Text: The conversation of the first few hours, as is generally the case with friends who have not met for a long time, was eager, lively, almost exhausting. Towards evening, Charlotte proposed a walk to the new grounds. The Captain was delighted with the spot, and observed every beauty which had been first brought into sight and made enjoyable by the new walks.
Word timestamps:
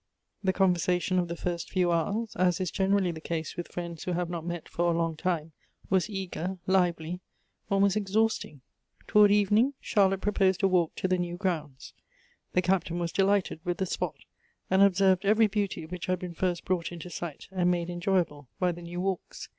The 0.43 0.51
conversation 0.51 1.19
of 1.19 1.27
the 1.27 1.35
first 1.35 1.69
few 1.69 1.91
hours, 1.91 2.35
as 2.35 2.59
is 2.59 2.71
generally 2.71 3.11
the 3.11 3.21
case 3.21 3.55
with 3.55 3.67
friends 3.67 4.03
who 4.03 4.13
have 4.13 4.31
not 4.31 4.43
met 4.43 4.67
for 4.67 4.91
a 4.91 4.97
long 4.97 5.15
time, 5.15 5.51
was 5.91 6.09
eager, 6.09 6.57
lively, 6.65 7.19
almost 7.69 7.95
exhausting. 7.95 8.61
Towards 9.05 9.31
evening, 9.31 9.75
Charlotte 9.79 10.21
proposed 10.21 10.63
a 10.63 10.67
walk 10.67 10.95
to 10.95 11.07
the 11.07 11.19
new 11.19 11.37
grounds. 11.37 11.93
The 12.53 12.63
Captain 12.63 12.97
was 12.97 13.11
delighted 13.11 13.59
with 13.63 13.77
the 13.77 13.85
spot, 13.85 14.17
and 14.71 14.81
observed 14.81 15.23
every 15.23 15.45
beauty 15.45 15.85
which 15.85 16.07
had 16.07 16.17
been 16.17 16.33
first 16.33 16.65
brought 16.65 16.91
into 16.91 17.11
sight 17.11 17.47
and 17.51 17.69
made 17.69 17.87
enjoyable 17.91 18.49
by 18.57 18.71
the 18.71 18.81
new 18.81 18.99
walks. 18.99 19.49